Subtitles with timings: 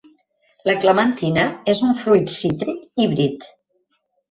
[0.69, 1.43] La clementina
[1.75, 3.49] és un fruit cítric híbrid